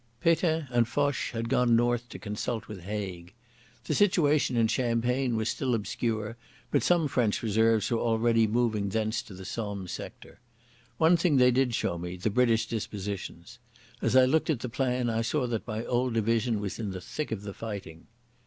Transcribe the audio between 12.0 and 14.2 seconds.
the British dispositions. As